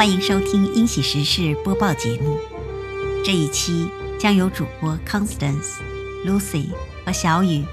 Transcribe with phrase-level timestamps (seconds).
[0.00, 2.38] 欢迎收听《英喜时事》播报节目。
[3.22, 3.86] 这一期
[4.18, 5.76] 将由主播 Constance、
[6.24, 6.70] Lucy
[7.04, 7.66] 和小雨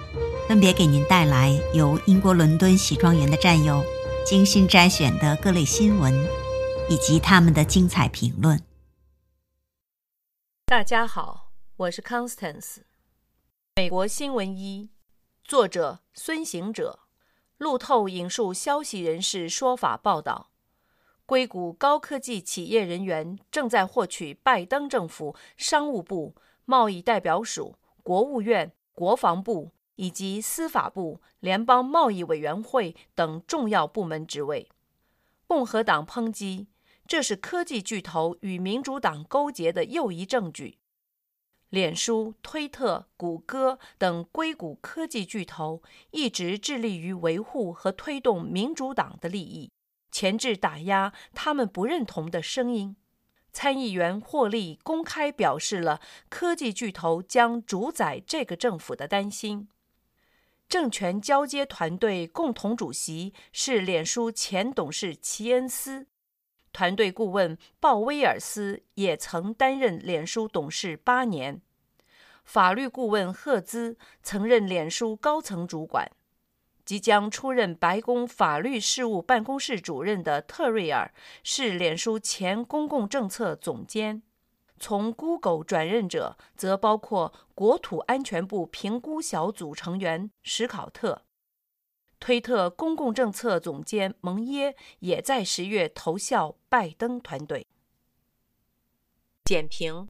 [0.46, 3.82] 分别给您带来由英国伦敦喜庄园的战友
[4.26, 6.14] 精心摘选的各类新闻，
[6.90, 8.62] 以及他们的精彩评论。
[10.66, 12.80] 大家好，我是 Constance。
[13.78, 14.90] 美国新闻一，
[15.46, 17.00] 作者孙行者。
[17.58, 20.50] 路透引述消息人士说法报道。
[21.28, 34.70] 硅谷高科技企业人员正在获取拜登政府商务部、贸易代表署、国务院、国防部以及司法部、联邦贸易委员会等重要部门职位。
[35.48, 36.70] 共和党抨击
[37.06, 40.78] 这是科技巨头与民主党勾结的又一证据。
[41.68, 49.70] 脸书、推特、谷歌等硅谷科技巨头一直致力于维护和推动民主党的利益。
[50.12, 52.96] 前置打压他们不认同的声音。
[53.52, 56.00] 参议员霍利公开表示了
[56.30, 59.68] 科技巨头将主宰这个政府的担心。
[60.70, 66.08] 政权交接团队共同主席是脸书前董事齐恩斯，
[66.74, 71.62] 团队顾问鲍威尔斯也曾担任脸书董事八年，
[72.44, 76.12] 法律顾问赫兹曾任脸书高层主管。
[76.88, 84.24] 即将出任白宫法律事务办公室主任的特瑞尔是脸书前公共政策总监。
[84.80, 91.24] 从 Google 转任者则包括国土安全部评估小组成员史考特。
[92.22, 97.68] 推特公共政策总监蒙耶也在十月投效拜登团队。
[99.44, 100.08] 简评。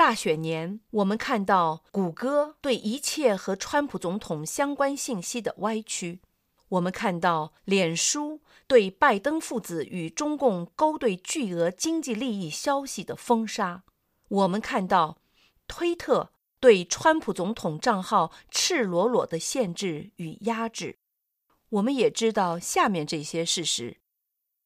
[0.00, 6.20] 大选年，我们看到谷歌对一切和川普总统相关信息的歪曲；
[6.70, 13.82] 我们看到脸书对拜登父子与中共勾兑巨额经济利益消息的封杀；
[14.28, 15.18] 我们看到
[15.68, 20.96] 推特对川普总统账号赤裸裸的限制与压制。
[21.68, 23.98] 我们也知道下面这些事实：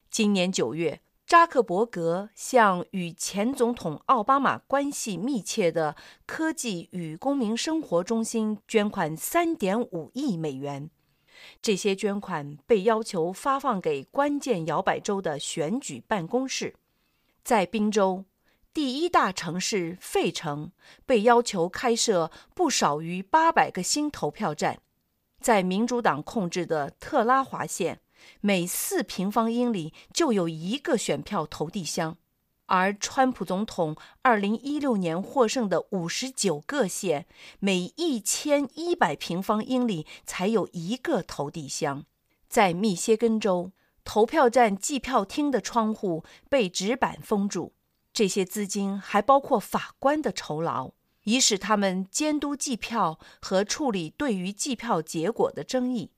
[0.08, 1.00] 今年九月。
[1.34, 5.96] 扎克伯格向与前总统奥巴马关系密切的
[6.26, 10.88] 科技与公民生活中心捐款三点五亿美元，
[11.60, 16.76] 这些捐款被要求发放给关键摇摆州的选举办公室。
[17.42, 18.24] 在宾州，
[18.72, 20.70] 第一大城市费城
[21.04, 24.78] 被要求开设不少于八百个新投票站。
[25.40, 27.98] 在民主党控制的特拉华县。
[28.40, 32.16] 每四平方英里就有一个选票投递箱，
[32.66, 37.26] 而川普总统二零一六年获胜的五十九个县，
[37.60, 42.04] 每一千一百平方英里才有一个投递箱。
[42.48, 43.72] 在密歇根州，
[44.04, 47.72] 投票站计票厅的窗户被纸板封住，
[48.12, 50.92] 这些资金还包括法官的酬劳，
[51.24, 56.10] 以使他们监督计票和处理对于计票结果的争议。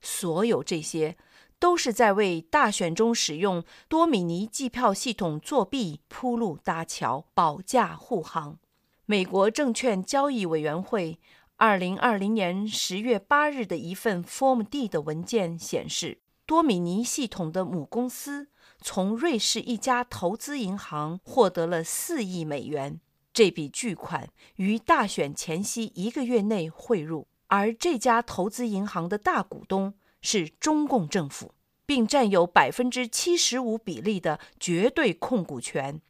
[0.00, 1.16] 所有这些。
[1.58, 8.58] 都是在为大选中使用多米尼计票系统作弊铺路搭桥、保驾护航。
[9.06, 11.18] 美国证券交易委员会
[11.56, 18.48] 二零二零年十月八日的一份 Form D 的文件显示，多米尼系统的母公司
[18.80, 23.00] 从瑞士一家投资银行获得了四亿美元，
[23.32, 29.94] 这笔巨款于大选前夕一个月内汇入，而这家投资银行的大股东。
[30.24, 31.54] 是中共政府，
[31.84, 36.00] 并占有百分之七十五比例的绝对控股权。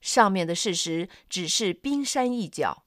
[0.00, 2.84] 上面的事实只是冰山一角，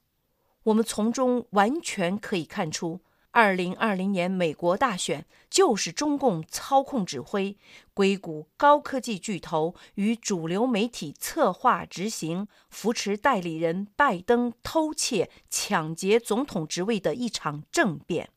[0.64, 3.02] 我们从中完全可以看出，
[3.32, 7.58] 二零二零年美国大选就是中共操控指挥，
[7.92, 18.30] 硅谷高科技巨头与主流媒体策划执行，扶持代理人拜登偷窃抢劫总统职位的一场政变。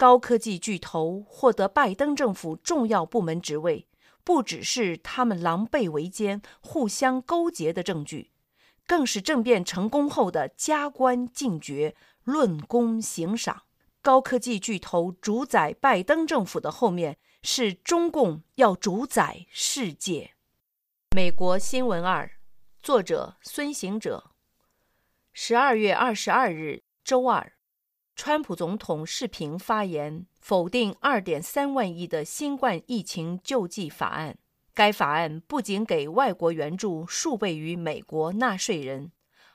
[0.00, 3.86] 高科技巨头获得拜登政府重要部门职位，
[4.24, 8.30] 不只是他们狼狈为奸、互相勾结的证据，
[8.86, 11.94] 更是政变成功后的加官进爵、
[12.24, 13.64] 论功行赏。
[14.00, 20.30] 高科技巨头主宰拜登政府的后面，是中共要主宰世界。
[21.14, 22.30] 美国新闻二，
[22.82, 24.30] 作者孙行者。
[25.34, 27.52] 十二月二十二日，周二。
[28.22, 34.36] 川普总统视频发言，否定2.3万亿的新冠疫情救济法案。
[34.74, 39.10] 该法案不仅给外国援助数倍于美国纳税人，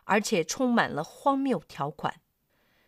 [0.05, 2.15] 而且充满了荒谬条款。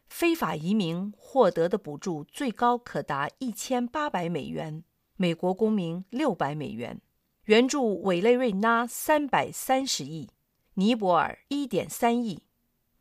[0.07, 4.83] 非法移民获得的补助最高可达1800美元，
[5.15, 7.00] 美国公民600美元。
[7.44, 10.27] 援助委内瑞拉三百三十亿，
[10.74, 12.41] 尼泊尔一点三亿，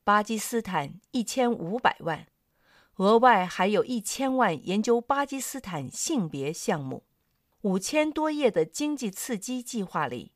[0.04, 2.26] 巴基斯坦一千五百万，
[2.96, 7.04] 额外还有一千万研究巴基斯坦性别项目。
[7.62, 10.32] 五千多页的经济刺激计划里，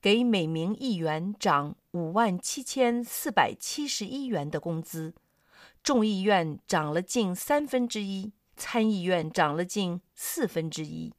[0.00, 5.14] 给每名议员涨五万七千四百七十一元的工资，
[5.82, 11.12] 众议院涨了近三分之一，参议院涨了近四分之一。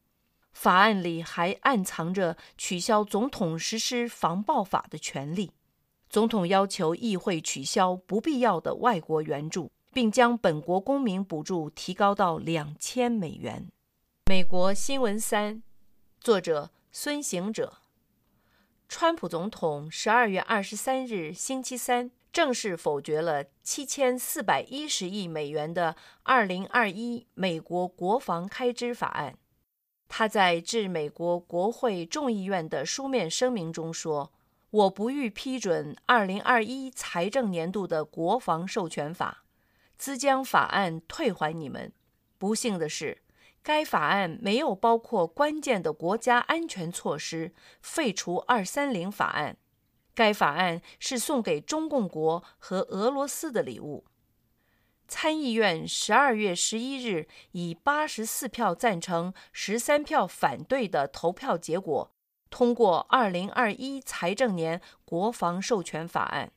[0.54, 5.52] 法案里还暗藏着取消总统实施防暴法的权利。
[6.10, 13.72] 总统要求议会取消不必要的外国援助，并将本国公民补助提高到两千美元。
[14.26, 15.64] 美国新闻三，
[16.20, 17.78] 作者孙行者。
[18.90, 29.38] 川普总统十二月二十三日星期三正式否决了七千四百一十亿美元的二零二一美国国防开支法案。
[30.10, 34.34] 他在致美国国会众议院的书面声明中说
[34.72, 39.45] ：“我不予批准二零二一财政年度的国防授权法，
[39.98, 41.92] 兹将法案退还你们。
[42.38, 43.22] 不幸的是。”
[43.66, 47.52] 该法案没有包括关键的国家安全措施，
[47.82, 49.58] 废除二三零法案。
[50.14, 54.06] 该法案是送给中共国和俄罗斯的礼物。
[55.08, 62.12] 参议院十二月十一日以八十四票赞成、十三票反对的投票结果，
[62.52, 66.52] 通过二零二一财政年国防授权法案。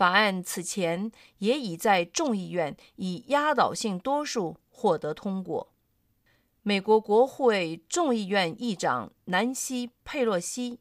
[0.00, 5.74] 法案此前也已在众议院以压倒性多数获得通过。
[6.62, 10.80] 美国国会众议院议长南希·佩洛西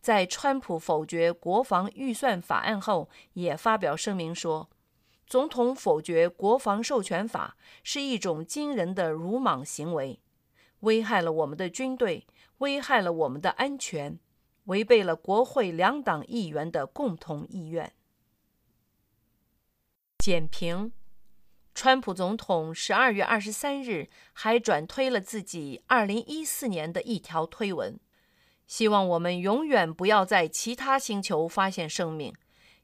[0.00, 4.70] 在川普否决国防预算法案后，也发表声明说
[5.26, 10.20] ：“总统否决国防授权法是一种惊人的鲁莽行为，
[10.82, 12.24] 危害了我们的军队，
[12.58, 14.20] 危害了我们的安全，
[14.66, 17.92] 违背了国会两党议员的共同意愿。”
[20.20, 20.92] 简评。
[21.74, 27.98] 川普总统十二月二十三日还转推了自己二零一四年的一条推文，
[28.66, 32.34] 希望我们永远不要在其他星球发现生命，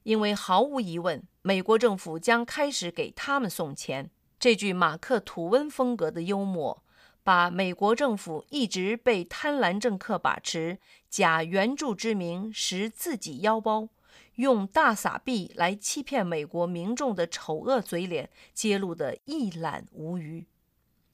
[0.05, 4.11] 因为毫无疑问，美国政府将开始给他们送钱。
[4.39, 6.83] 这句马克·吐温风格的幽默，
[7.23, 10.79] 把美国政府一直被贪婪政客把持、
[11.11, 13.89] 假援助之名实自己腰包。
[14.37, 20.47] 用大撒币来欺骗美国民众的丑恶嘴脸揭露得一览无余。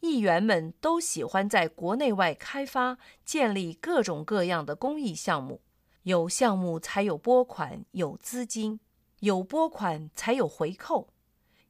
[0.01, 5.61] 议员们都喜欢在国内外开发、建立各种各样的公益项目。
[6.03, 8.81] 有项目才有拨款，有资金；
[9.21, 11.07] 有拨款才有回扣；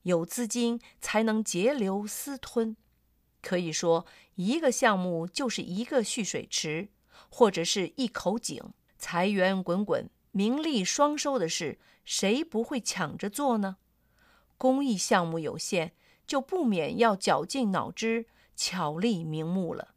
[0.04, 2.74] 有资金才能节流私吞。
[3.42, 4.06] 可以说，
[4.36, 6.88] 一个项目就是一个蓄水池，
[7.28, 10.08] 或者是一口井，财源滚滚。
[10.32, 13.76] 名利双收的事，谁不会抢着做呢？
[14.58, 15.92] 公益项目有限，
[16.26, 18.26] 就不免要绞尽脑汁、
[18.56, 19.94] 巧立名目了。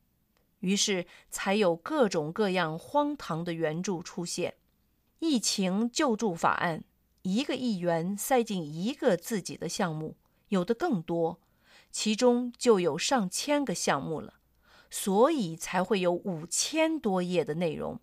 [0.60, 4.56] 于是才有各种各样荒唐的援助出现。
[5.20, 6.84] 疫情救助法案，
[7.22, 10.18] 一个议员塞进一个自己的项目，
[10.50, 11.40] 有的更多，
[11.92, 14.34] 其中就有上千个项目了，
[14.90, 18.00] 所以才会有五千多页的内容。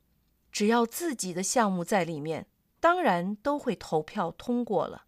[0.53, 2.47] 只要自己的项目在里面，
[2.79, 5.07] 当然都会投票通过了。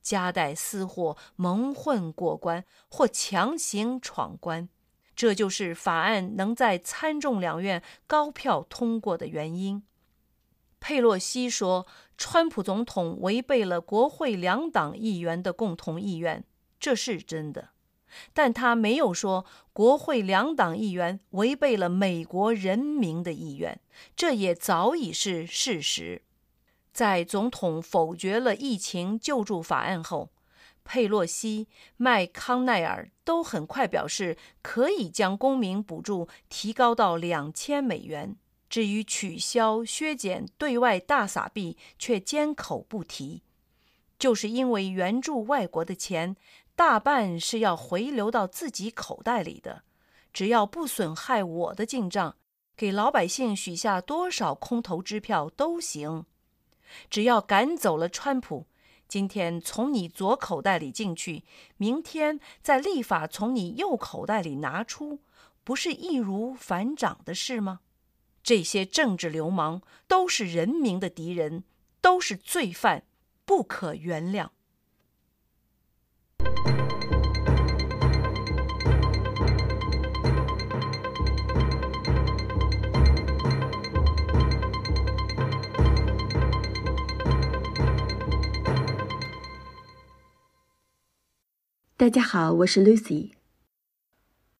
[0.00, 4.68] 夹带私货、蒙混过关或强行闯关，
[5.16, 9.82] 这就是法案能在参众两院高票通过的原因。
[10.78, 16.44] 佩洛西说，川普总统违背了国会两党议员的共同意愿，
[16.78, 17.70] 这是真的。
[18.32, 23.80] 但他没有说国会两党议员违背了美国人民的意愿，
[24.14, 26.22] 这也早已是事实。
[26.92, 30.30] 在总统否决了疫情救助法案后，
[30.82, 38.36] 佩洛西、麦康奈尔都很快表示可以将公民补助提高到两千美元。
[38.68, 43.42] 至于取消、削减对外大撒币，却缄口不提，
[44.18, 46.36] 就是因为援助外国的钱。
[46.76, 49.82] 大半是要回流到自己口袋里的，
[50.30, 52.36] 只要不损害我的进账，
[52.76, 56.26] 给老百姓许下多少空头支票都行。
[57.08, 58.66] 只要赶走了川普，
[59.08, 61.44] 今天从你左口袋里进去，
[61.78, 65.20] 明天再立法从你右口袋里拿出，
[65.64, 67.80] 不是易如反掌的事吗？
[68.42, 71.64] 这些政治流氓都是人民的敌人，
[72.02, 73.04] 都是罪犯，
[73.46, 74.50] 不可原谅。
[92.06, 93.32] 大家好，我是 Lucy。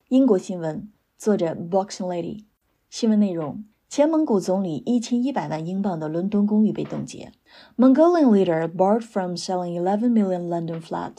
[0.08, 2.46] 英国新闻，作者 Boxing Lady。
[2.90, 7.30] 新闻内容：前蒙古总理一千一百万英镑的伦敦公寓被冻结。
[7.76, 11.18] Mongolian leader barred from selling eleven million London flat。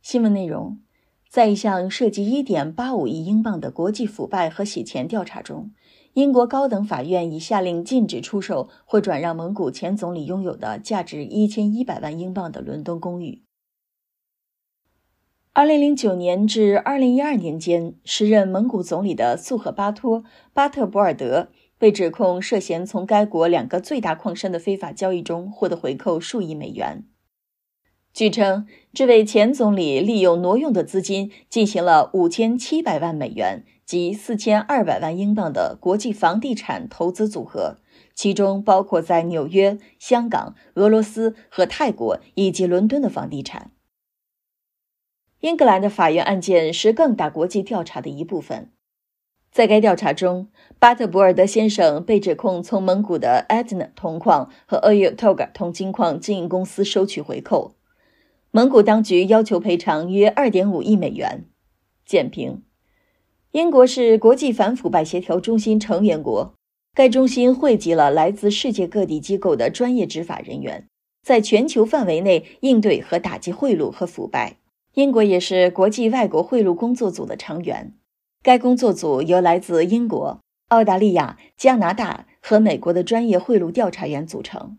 [0.00, 0.78] 新闻内容：
[1.28, 5.72] 在一项涉及一点八五亿英镑的国际腐败和洗钱调查中，
[6.12, 13.42] 英国高等法院已下令禁止出售或转让蒙古前总理拥有的价值一千一百万英镑的伦敦公寓。
[15.56, 20.22] 二零零九年至二零一二年间，时任蒙古总理的素赫巴托·
[20.52, 21.48] 巴特博尔德
[21.78, 27.06] 被指控涉嫌从该国两个最大矿山的非法交易中获得回扣数亿美元。
[28.12, 37.78] 据称，这位前总理利用挪用的资金进行了五千七百万美元及四千二百万英镑的国际房地产投资组合，
[38.14, 43.70] 其中包括在纽约、香港、俄罗斯和泰国以及伦敦的房地产。
[45.46, 48.72] 英格兰的法院案件是更大国际调查的一部分。
[49.52, 50.48] 在该调查中，
[50.80, 57.76] 巴特博尔德先生被指控从蒙古的 Edna 铜矿和 Oyu Tolgoi 铜金矿经营公司收取回扣，
[58.50, 61.44] 蒙古当局要求赔偿约2.5亿美元。
[62.04, 62.64] 简评：
[63.52, 66.54] 英国是国际反腐败协调中心成员国，
[66.92, 70.88] 该中心汇集了来自世界各地机构的专业执法人员，
[71.22, 74.56] 在全球范围内应对和打击贿赂和腐败。
[74.96, 77.92] 英国也是国际外国贿赂工作组的成员。
[78.42, 84.78] 该工作组由来自英国、澳大利亚、加拿大和美国的专业贿赂调查员组成。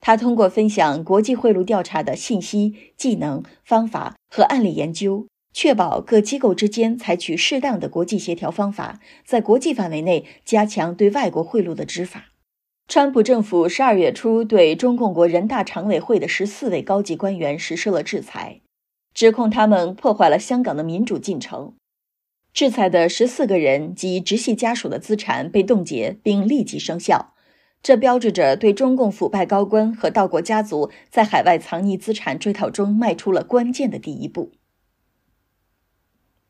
[0.00, 12.26] 他通过分享国际贿赂调查的信息、技能、方法和案例研究，确保各机构之间采取适当的国际协调方法，在国际范围内加强对外国贿赂的执法。
[12.86, 18.60] 川普政府十二月初对中共国人大常委会的十四位高级官员实施了制裁。
[19.18, 21.74] 指控他们破坏了香港的民主进程，
[22.52, 27.34] 制裁的十四个人及直系家属的资产被冻结并立即生效，
[27.82, 34.52] 这标志着对中共腐败高官和道国家族在海外藏匿资产追讨中迈出了关键的第一步。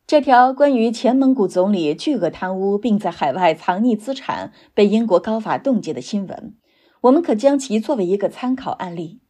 [0.06, 6.54] 这条关于前蒙古总理巨额贪污并在海外藏匿资产被英国高法冻结的新闻，
[7.00, 9.22] 我们可将其作为一个参考案例。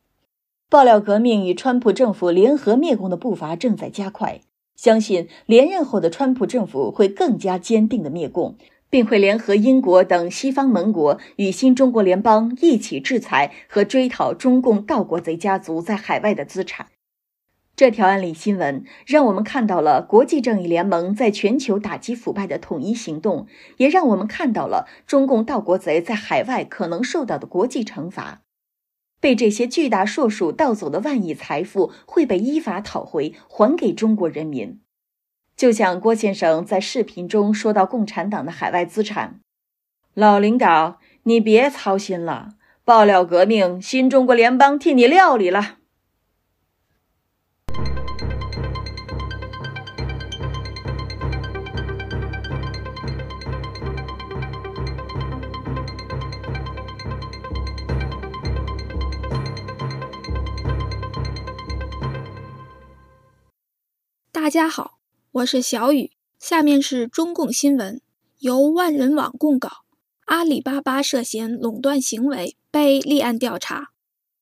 [0.70, 4.42] 爆料革命与川普政府联合灭共的步伐正在加快，
[4.76, 8.54] 相信连任后的川普政府会更加坚定的灭共，
[8.90, 16.88] 并会联合英国等西方盟国与新中国联邦一起制裁和追讨中共盗国贼家族在海外的资产。
[17.74, 23.46] 这条案例新闻让我们看到了国际正义联盟在全球打击腐败的统一行动，
[23.78, 28.42] 也让我们看到了中共盗国贼在海外可能受到的国际惩罚。
[29.20, 34.80] 被这些巨大硕鼠盗走的万亿财富会被依法讨回，还给中国人民。
[35.56, 39.40] 就像郭先生在视频中说到共产党的海外资产，
[40.14, 42.50] 老领导，你别操心了，
[42.84, 45.77] 爆料革命，新中国联邦替你料理了。
[64.48, 64.98] 大家好，
[65.30, 66.12] 我是小雨。
[66.38, 68.00] 下面是中共新闻，
[68.38, 69.84] 由万人网供稿。
[70.24, 73.90] 阿里巴巴涉嫌垄断行为被立案调查。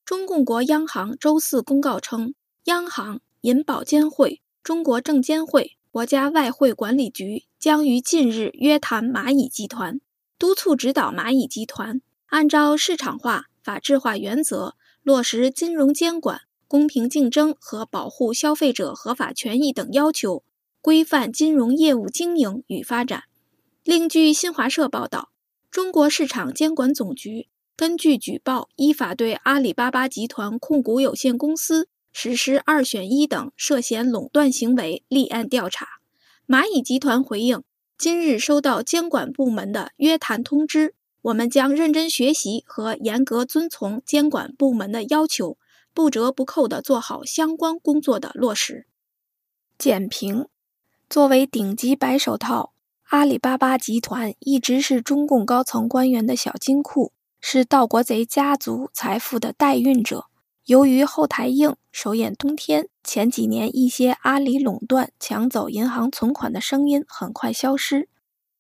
[0.05, 2.35] 中共国央行周四公告称，
[2.67, 10.01] 央行、银保监会、中国证监会、国家外汇管理局将于近日约谈蚂蚁集团，
[10.39, 16.43] 督促指导蚂蚁集团按照市场化、法治化原则落实金融监管。
[16.69, 20.43] 公平竞争和保护消费者合法权益等要求，
[20.81, 23.25] 规范金融业务经营与发展。
[23.85, 25.31] 另据新华社报道，
[25.71, 27.47] 中国市场监管总局
[27.77, 35.87] 根据举报，依法对阿里巴巴集团控股有限公司实施“二选一”等涉嫌垄断行为立案调查。
[36.49, 37.63] 蚂蚁集团回应：
[37.97, 45.57] 今日收到监管部门的约谈通知，我们将认真学习和严格遵从监管部门的要求。
[45.97, 48.87] 不折不扣地做好相关工作的落实。
[49.79, 50.47] 简评：
[51.09, 52.75] 作为顶级白手套，
[53.05, 60.27] 阿里巴巴集团一直是中共高层官员的小金库，是盗国贼家族财富的代孕者。
[60.67, 68.11] 由于后台硬，手眼通天，前几年一些阿里垄断、抢走银行存款的声音很快消失。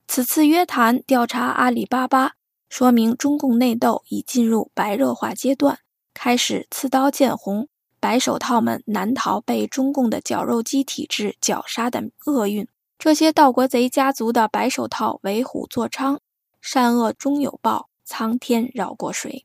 [0.09, 2.37] 此次约谈调查阿里巴巴，
[2.71, 5.81] 说明中共内斗已进入白热化阶段。
[6.19, 7.69] 开始刺刀见红，
[8.01, 12.67] 白手套们难逃被中共的绞肉机体制绞杀的厄运。
[12.99, 16.21] 这些盗国贼家族的白手套为虎作伥，
[16.63, 19.45] 善恶终有报，苍天饶过谁？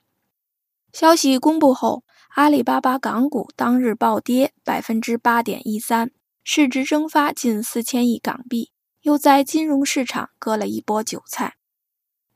[0.93, 6.11] 消息公布后，阿里巴巴港股当日暴跌百分之八点一三，
[6.41, 11.57] 市值蒸发近四千亿港币，又在金融市场割了一波韭菜。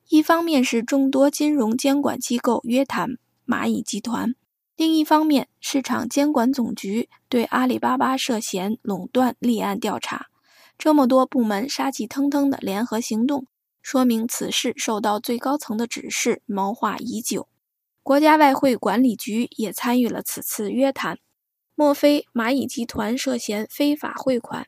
[0.10, 4.36] 一方面是众多金融监管机构约谈蚂蚁集团，
[4.76, 10.28] 另一方面，市场监管总局对阿里巴巴涉嫌垄断立案调查。
[10.78, 13.48] 这么多部门杀气腾腾的联合行动，
[13.82, 17.48] 说明此事受到最高层的指示，谋划已久。
[18.04, 21.20] 国家外汇管理局也参与了此次约谈。
[21.76, 24.68] 莫非蚂蚁集团涉嫌非法汇款？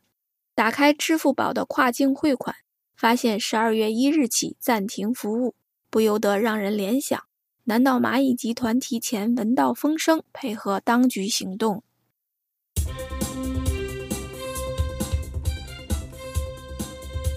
[0.56, 2.56] 打开支付宝的跨境汇款，
[2.96, 5.56] 发现十二月一日起暂停服务，
[5.90, 7.22] 不由得让人联想：
[7.70, 11.84] 难道蚂蚁集团提前闻到风声，配合当局行动？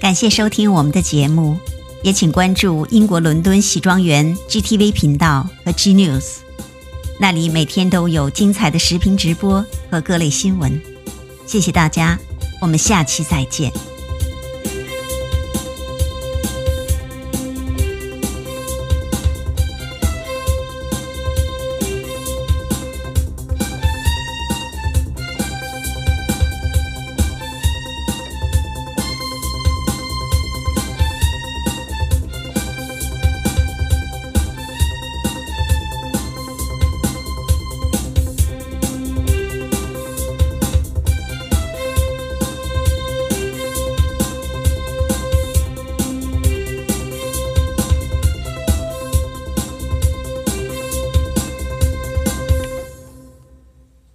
[0.00, 1.58] 感谢收听我们的节目。
[2.04, 6.36] 也请关注英国伦敦喜庄园 GTV 频道和 G News，
[7.18, 10.80] 那里每天都有精彩的视频直播和各类新闻。
[11.44, 12.16] 谢谢大家，
[12.62, 13.72] 我们下期再见。